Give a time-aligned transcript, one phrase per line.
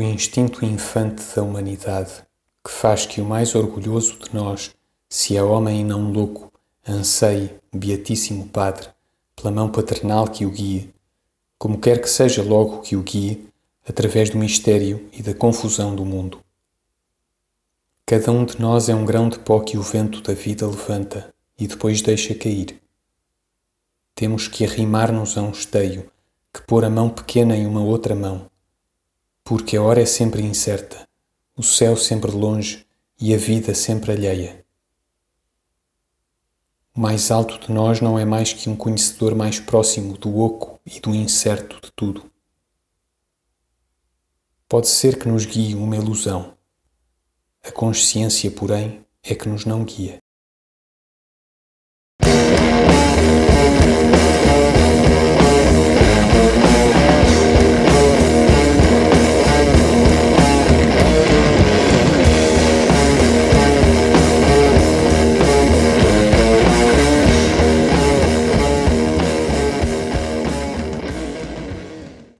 [0.00, 2.22] instinto infante da humanidade
[2.64, 4.70] que faz que o mais orgulhoso de nós,
[5.08, 6.52] se é homem e não louco,
[6.88, 8.88] anseie, beatíssimo Padre,
[9.34, 10.94] pela mão paternal que o guie,
[11.58, 13.48] como quer que seja logo que o guie,
[13.86, 16.38] através do mistério e da confusão do mundo.
[18.06, 21.34] Cada um de nós é um grão de pó que o vento da vida levanta
[21.58, 22.80] e depois deixa cair.
[24.14, 26.10] Temos que arrimar-nos a um esteio,
[26.52, 28.50] que pôr a mão pequena em uma outra mão,
[29.54, 31.06] porque a hora é sempre incerta,
[31.54, 32.86] o céu sempre longe
[33.20, 34.64] e a vida sempre alheia.
[36.96, 40.80] O mais alto de nós não é mais que um conhecedor mais próximo do oco
[40.86, 42.32] e do incerto de tudo.
[44.66, 46.56] Pode ser que nos guie uma ilusão.
[47.62, 50.21] A consciência, porém, é que nos não guia.